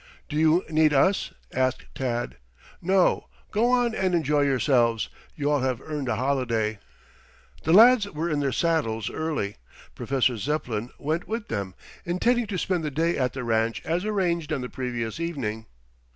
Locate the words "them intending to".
11.49-12.57